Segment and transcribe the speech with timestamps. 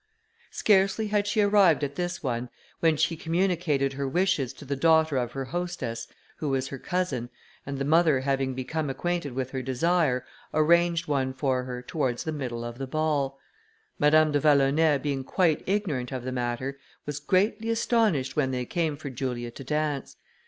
[0.49, 5.15] Scarcely had she arrived at this one, when she communicated her wishes to the daughter
[5.15, 7.29] of her hostess, who was her cousin,
[7.67, 10.25] and the mother having become acquainted with her desire,
[10.55, 13.37] arranged one for her, towards the middle of the ball.
[13.99, 18.97] Madame de Vallonay being quite ignorant of the matter, was greatly astonished when they came
[18.97, 20.15] for Julia to dance.